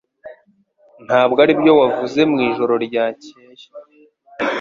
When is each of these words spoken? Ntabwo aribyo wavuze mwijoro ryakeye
Ntabwo 1.05 1.39
aribyo 1.45 1.71
wavuze 1.79 2.19
mwijoro 2.31 2.73
ryakeye 2.85 3.61